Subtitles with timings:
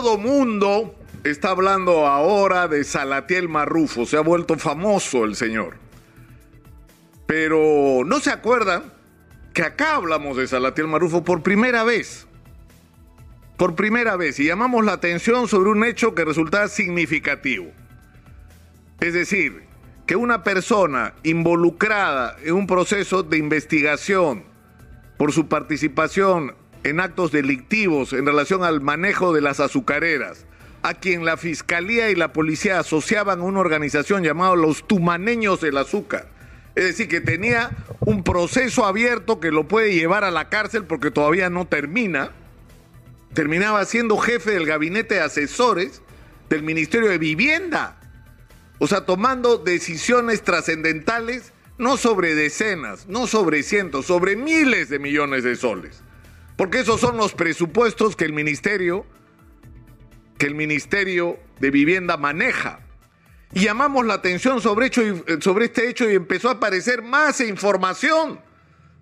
[0.00, 5.74] todo mundo está hablando ahora de Salatiel Marrufo, se ha vuelto famoso el señor.
[7.26, 8.92] Pero no se acuerdan
[9.52, 12.28] que acá hablamos de Salatiel Marrufo por primera vez.
[13.56, 17.66] Por primera vez y llamamos la atención sobre un hecho que resulta significativo.
[19.00, 19.64] Es decir,
[20.06, 24.44] que una persona involucrada en un proceso de investigación
[25.16, 26.54] por su participación
[26.84, 30.46] en actos delictivos en relación al manejo de las azucareras,
[30.82, 35.78] a quien la fiscalía y la policía asociaban a una organización llamada los tumaneños del
[35.78, 36.28] azúcar.
[36.74, 41.10] Es decir, que tenía un proceso abierto que lo puede llevar a la cárcel porque
[41.10, 42.30] todavía no termina.
[43.34, 46.02] Terminaba siendo jefe del gabinete de asesores
[46.48, 47.96] del Ministerio de Vivienda.
[48.78, 55.44] O sea, tomando decisiones trascendentales no sobre decenas, no sobre cientos, sobre miles de millones
[55.44, 56.02] de soles.
[56.58, 59.06] Porque esos son los presupuestos que el ministerio
[60.38, 62.80] que el Ministerio de Vivienda maneja.
[63.52, 65.02] Y llamamos la atención sobre, hecho,
[65.40, 68.40] sobre este hecho y empezó a aparecer más información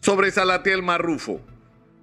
[0.00, 1.40] sobre Salatiel Marrufo.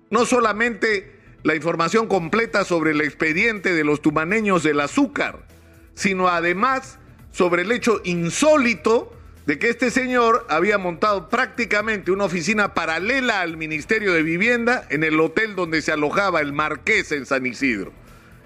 [0.10, 5.48] No solamente la información completa sobre el expediente de los tumaneños del azúcar,
[5.94, 7.00] sino además
[7.32, 9.14] sobre el hecho insólito
[9.52, 15.04] de que este señor había montado prácticamente una oficina paralela al Ministerio de Vivienda en
[15.04, 17.92] el hotel donde se alojaba el Marqués en San Isidro.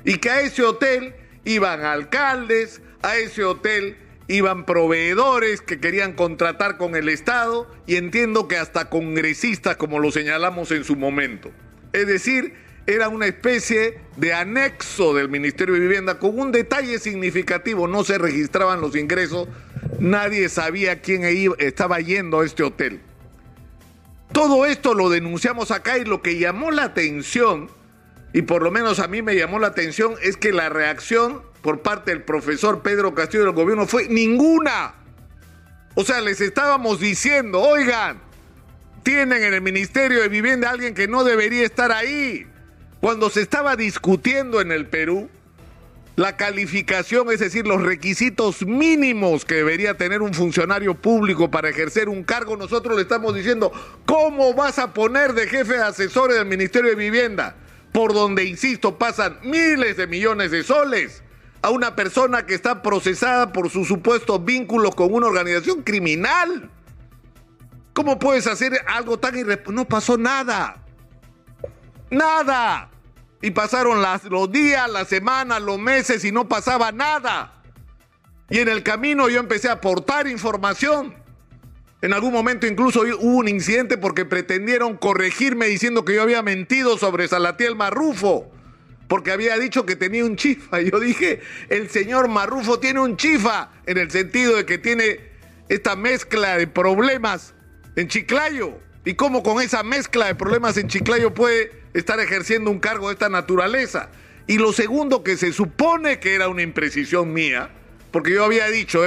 [0.03, 6.77] Y que a ese hotel iban alcaldes, a ese hotel iban proveedores que querían contratar
[6.77, 11.51] con el Estado y entiendo que hasta congresistas como lo señalamos en su momento.
[11.93, 12.55] Es decir,
[12.87, 18.17] era una especie de anexo del Ministerio de Vivienda con un detalle significativo, no se
[18.17, 19.47] registraban los ingresos,
[19.99, 21.23] nadie sabía quién
[21.57, 23.01] estaba yendo a este hotel.
[24.31, 27.69] Todo esto lo denunciamos acá y lo que llamó la atención,
[28.33, 31.81] y por lo menos a mí me llamó la atención, es que la reacción por
[31.81, 34.93] parte del profesor Pedro Castillo del gobierno fue ninguna.
[35.95, 38.21] O sea, les estábamos diciendo, oigan,
[39.03, 42.45] tienen en el Ministerio de Vivienda a alguien que no debería estar ahí.
[43.05, 45.29] Cuando se estaba discutiendo en el Perú
[46.15, 52.09] la calificación, es decir, los requisitos mínimos que debería tener un funcionario público para ejercer
[52.09, 53.71] un cargo, nosotros le estamos diciendo,
[54.07, 57.55] ¿cómo vas a poner de jefe de asesores del Ministerio de Vivienda?
[57.91, 61.21] Por donde, insisto, pasan miles de millones de soles
[61.61, 66.71] a una persona que está procesada por sus supuestos vínculos con una organización criminal.
[67.93, 69.75] ¿Cómo puedes hacer algo tan irresponsable?
[69.75, 70.81] No pasó nada.
[72.09, 72.89] Nada.
[73.45, 77.61] Y pasaron los días, las semanas, los meses y no pasaba nada.
[78.49, 81.13] Y en el camino yo empecé a aportar información.
[82.01, 86.97] En algún momento incluso hubo un incidente porque pretendieron corregirme diciendo que yo había mentido
[86.97, 88.51] sobre Salatiel Marrufo.
[89.07, 90.81] Porque había dicho que tenía un chifa.
[90.81, 91.39] Yo dije,
[91.69, 95.19] el señor Marrufo tiene un chifa en el sentido de que tiene
[95.69, 97.53] esta mezcla de problemas
[97.95, 98.79] en Chiclayo.
[99.05, 103.13] ¿Y cómo con esa mezcla de problemas en Chiclayo puede estar ejerciendo un cargo de
[103.13, 104.09] esta naturaleza?
[104.47, 107.69] Y lo segundo, que se supone que era una imprecisión mía,
[108.11, 109.01] porque yo había dicho,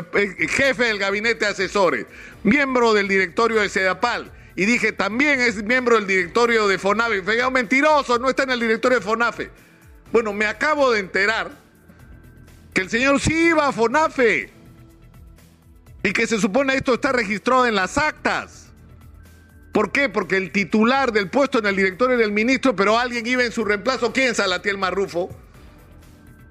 [0.48, 2.06] jefe del gabinete de asesores,
[2.44, 7.22] miembro del directorio de Sedapal, y dije, también es miembro del directorio de FONAFE.
[7.22, 9.50] Fue mentiroso, no está en el directorio de FONAFE.
[10.12, 11.50] Bueno, me acabo de enterar
[12.72, 14.50] que el señor sí iba a FONAFE
[16.02, 18.67] y que se supone esto está registrado en las actas.
[19.72, 20.08] ¿Por qué?
[20.08, 23.64] Porque el titular del puesto en el directorio del ministro, pero alguien iba en su
[23.64, 24.12] reemplazo.
[24.12, 24.34] ¿Quién?
[24.34, 25.28] Salatiel Marrufo.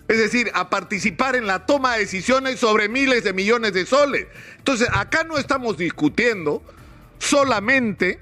[0.08, 4.28] Es decir, a participar en la toma de decisiones sobre miles de millones de soles.
[4.58, 6.64] Entonces, acá no estamos discutiendo
[7.20, 8.20] solamente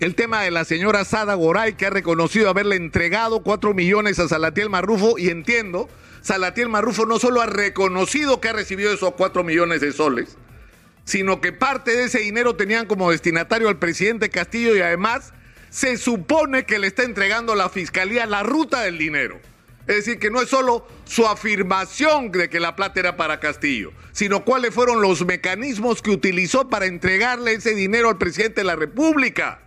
[0.00, 4.28] el tema de la señora Sada Goray, que ha reconocido haberle entregado cuatro millones a
[4.28, 5.88] Salatiel Marrufo, y entiendo,
[6.22, 10.36] Salatiel Marrufo no solo ha reconocido que ha recibido esos cuatro millones de soles,
[11.06, 15.32] sino que parte de ese dinero tenían como destinatario al presidente Castillo y además
[15.70, 19.40] se supone que le está entregando a la fiscalía la ruta del dinero.
[19.86, 23.92] Es decir, que no es solo su afirmación de que la plata era para Castillo,
[24.10, 28.74] sino cuáles fueron los mecanismos que utilizó para entregarle ese dinero al presidente de la
[28.74, 29.60] República.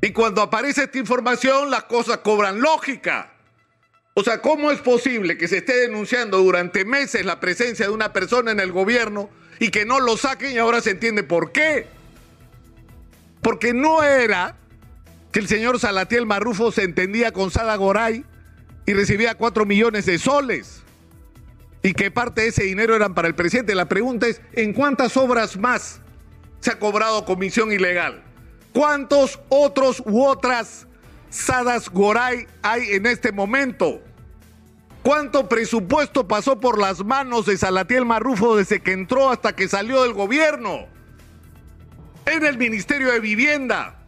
[0.00, 3.35] Y cuando aparece esta información, las cosas cobran lógica.
[4.18, 8.14] O sea, ¿cómo es posible que se esté denunciando durante meses la presencia de una
[8.14, 9.28] persona en el gobierno
[9.58, 11.86] y que no lo saquen y ahora se entiende por qué?
[13.42, 14.56] Porque no era
[15.32, 18.24] que el señor Salatiel Marrufo se entendía con Sada Goray
[18.86, 20.80] y recibía cuatro millones de soles
[21.82, 23.74] y que parte de ese dinero eran para el presidente.
[23.74, 26.00] La pregunta es, ¿en cuántas obras más
[26.60, 28.24] se ha cobrado comisión ilegal?
[28.72, 30.86] ¿Cuántos otros u otras
[31.36, 34.00] Sadas Goray hay en este momento?
[35.02, 40.02] ¿Cuánto presupuesto pasó por las manos de Salatiel Marrufo desde que entró hasta que salió
[40.02, 40.86] del gobierno?
[42.24, 43.98] En el Ministerio de Vivienda,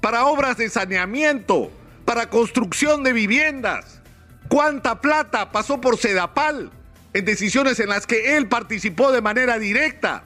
[0.00, 1.70] para obras de saneamiento,
[2.04, 4.00] para construcción de viviendas.
[4.48, 6.72] ¿Cuánta plata pasó por Sedapal
[7.12, 10.24] en decisiones en las que él participó de manera directa?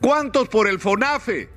[0.00, 1.50] ¿Cuántos por el FONAFE?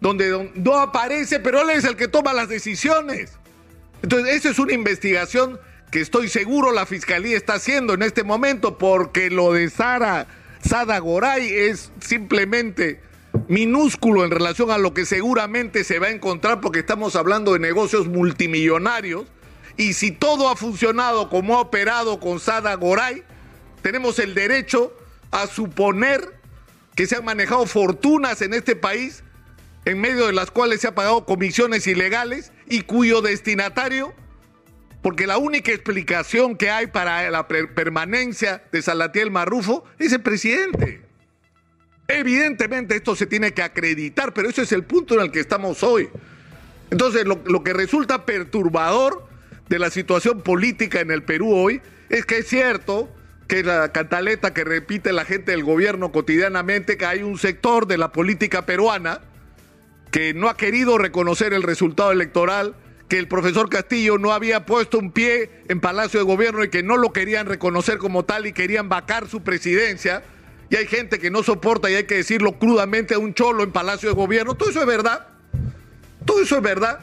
[0.00, 3.32] Donde no aparece, pero él es el que toma las decisiones.
[4.02, 5.60] Entonces, esa es una investigación
[5.90, 10.26] que estoy seguro la fiscalía está haciendo en este momento porque lo de Sara
[10.66, 13.00] Sada Goray es simplemente
[13.48, 17.58] minúsculo en relación a lo que seguramente se va a encontrar porque estamos hablando de
[17.58, 19.26] negocios multimillonarios
[19.76, 23.22] y si todo ha funcionado como ha operado con Sada Goray,
[23.82, 24.94] tenemos el derecho
[25.30, 26.38] a suponer
[26.94, 29.24] que se han manejado fortunas en este país
[29.84, 34.14] en medio de las cuales se ha pagado comisiones ilegales y cuyo destinatario
[35.02, 41.02] porque la única explicación que hay para la permanencia de Salatiel Marrufo es el presidente.
[42.08, 45.82] Evidentemente esto se tiene que acreditar, pero ese es el punto en el que estamos
[45.82, 46.10] hoy.
[46.90, 49.26] Entonces, lo, lo, que resulta perturbador
[49.68, 53.08] de la situación política en el Perú hoy es que es cierto
[53.46, 57.96] que la cantaleta que repite la gente del gobierno cotidianamente, que hay un sector de
[57.96, 59.20] la política peruana
[60.10, 62.74] que no ha querido reconocer el resultado electoral,
[63.08, 66.82] que el profesor Castillo no había puesto un pie en Palacio de Gobierno y que
[66.82, 70.22] no lo querían reconocer como tal y querían vacar su presidencia.
[70.68, 73.72] Y hay gente que no soporta, y hay que decirlo crudamente, a un cholo en
[73.72, 74.54] Palacio de Gobierno.
[74.54, 75.26] Todo eso es verdad.
[76.24, 77.00] Todo eso es verdad.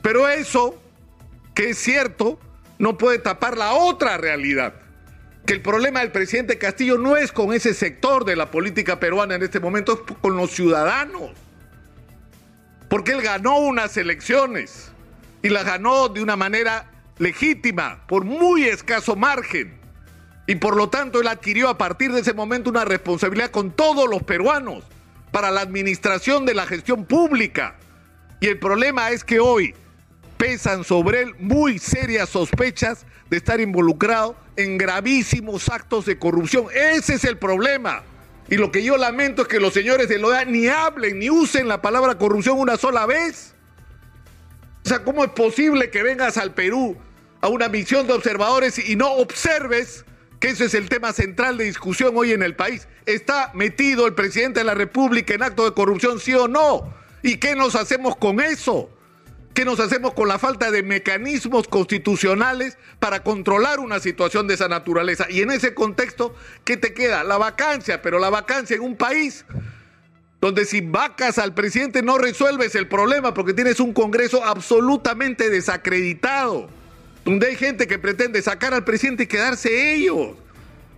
[0.00, 0.80] Pero eso,
[1.54, 2.40] que es cierto,
[2.78, 4.74] no puede tapar la otra realidad.
[5.44, 9.34] Que el problema del presidente Castillo no es con ese sector de la política peruana
[9.34, 11.32] en este momento, es con los ciudadanos
[12.88, 14.90] porque él ganó unas elecciones
[15.42, 19.78] y las ganó de una manera legítima, por muy escaso margen.
[20.46, 24.08] Y por lo tanto él adquirió a partir de ese momento una responsabilidad con todos
[24.08, 24.84] los peruanos
[25.30, 27.76] para la administración de la gestión pública.
[28.40, 29.74] Y el problema es que hoy
[30.38, 36.66] pesan sobre él muy serias sospechas de estar involucrado en gravísimos actos de corrupción.
[36.72, 38.02] Ese es el problema.
[38.50, 41.68] Y lo que yo lamento es que los señores de LOA ni hablen ni usen
[41.68, 43.54] la palabra corrupción una sola vez.
[44.84, 46.96] O sea, ¿cómo es posible que vengas al Perú
[47.40, 50.06] a una misión de observadores y no observes
[50.40, 52.88] que ese es el tema central de discusión hoy en el país?
[53.04, 56.94] ¿Está metido el presidente de la República en acto de corrupción, sí o no?
[57.22, 58.88] ¿Y qué nos hacemos con eso?
[59.58, 64.68] ¿Qué nos hacemos con la falta de mecanismos constitucionales para controlar una situación de esa
[64.68, 65.26] naturaleza?
[65.28, 66.32] Y en ese contexto,
[66.62, 67.24] ¿qué te queda?
[67.24, 69.44] La vacancia, pero la vacancia en un país
[70.40, 76.68] donde si vacas al presidente no resuelves el problema porque tienes un Congreso absolutamente desacreditado,
[77.24, 80.36] donde hay gente que pretende sacar al presidente y quedarse ellos.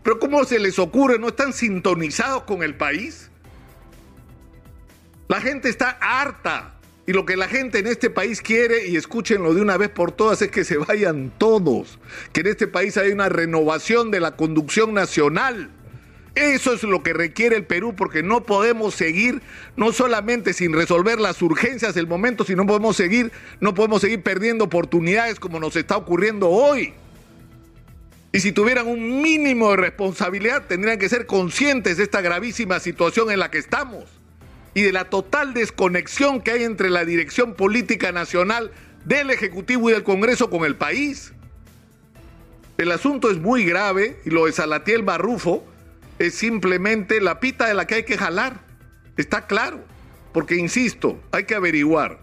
[0.02, 1.18] Pero ¿cómo se les ocurre?
[1.18, 3.30] ¿No están sintonizados con el país?
[5.28, 6.74] La gente está harta
[7.06, 10.12] y lo que la gente en este país quiere, y escúchenlo de una vez por
[10.12, 11.98] todas, es que se vayan todos.
[12.32, 15.70] Que en este país haya una renovación de la conducción nacional.
[16.34, 19.42] Eso es lo que requiere el Perú porque no podemos seguir
[19.76, 24.64] no solamente sin resolver las urgencias del momento, sino podemos seguir, no podemos seguir perdiendo
[24.66, 26.94] oportunidades como nos está ocurriendo hoy.
[28.32, 33.32] Y si tuvieran un mínimo de responsabilidad, tendrían que ser conscientes de esta gravísima situación
[33.32, 34.19] en la que estamos
[34.74, 38.70] y de la total desconexión que hay entre la dirección política nacional
[39.04, 41.32] del Ejecutivo y del Congreso con el país.
[42.78, 45.64] El asunto es muy grave y lo de Salatiel Barrufo
[46.18, 48.60] es simplemente la pita de la que hay que jalar.
[49.16, 49.84] Está claro.
[50.32, 52.20] Porque, insisto, hay que averiguar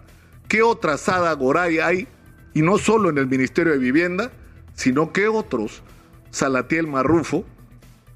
[0.48, 2.08] qué otra Sada Goray hay,
[2.54, 4.32] y no solo en el Ministerio de Vivienda,
[4.76, 5.84] sino qué otros
[6.32, 7.46] Salatiel Marrufo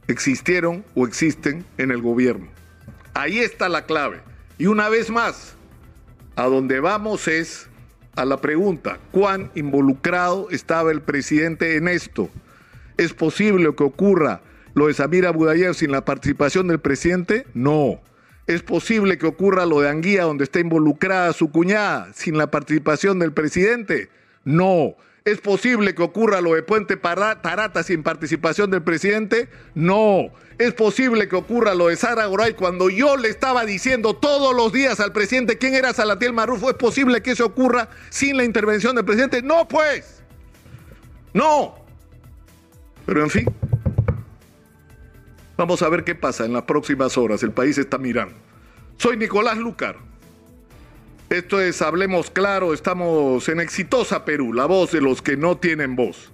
[0.07, 2.47] existieron o existen en el gobierno.
[3.13, 4.21] Ahí está la clave.
[4.57, 5.55] Y una vez más,
[6.35, 7.67] a donde vamos es
[8.15, 12.29] a la pregunta, ¿cuán involucrado estaba el presidente en esto?
[12.97, 14.41] ¿Es posible que ocurra
[14.73, 17.47] lo de Samira Abudayev sin la participación del presidente?
[17.53, 18.01] No.
[18.47, 23.19] ¿Es posible que ocurra lo de Anguía donde está involucrada su cuñada sin la participación
[23.19, 24.09] del presidente?
[24.43, 24.95] No.
[25.23, 29.49] ¿Es posible que ocurra lo de Puente Tarata sin participación del presidente?
[29.75, 30.31] No.
[30.57, 34.73] ¿Es posible que ocurra lo de Sara Goray cuando yo le estaba diciendo todos los
[34.73, 36.69] días al presidente quién era Salatiel Marrufo?
[36.69, 39.43] ¿Es posible que eso ocurra sin la intervención del presidente?
[39.43, 40.23] No, pues.
[41.33, 41.75] No.
[43.05, 43.45] Pero en fin.
[45.55, 47.43] Vamos a ver qué pasa en las próximas horas.
[47.43, 48.35] El país está mirando.
[48.97, 49.97] Soy Nicolás Lucar.
[51.31, 55.95] Esto es Hablemos Claro, estamos en Exitosa Perú, la voz de los que no tienen
[55.95, 56.30] voz.